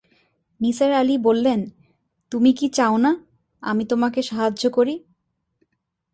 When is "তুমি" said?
2.31-2.51